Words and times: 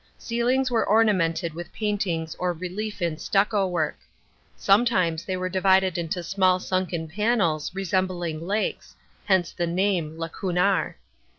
Ceilings 0.17 0.71
were 0.71 0.89
ornamented 0.89 1.53
with 1.53 1.71
paintings 1.71 2.33
or 2.39 2.53
relief 2.53 3.03
in 3.03 3.19
stucco 3.19 3.67
work. 3.67 3.99
Sometimes 4.57 5.23
they 5.23 5.37
were 5.37 5.47
divided 5.47 5.95
into 5.95 6.23
small 6.23 6.59
sunken 6.59 7.07
panels 7.07 7.69
resembling 7.75 8.41
lakes 8.41 8.95
(whence 9.27 9.51
the 9.51 9.67
name 9.67 10.17
lacunar). 10.17 10.95